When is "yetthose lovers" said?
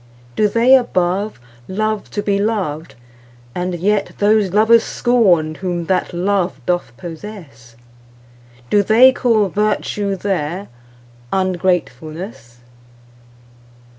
3.75-4.83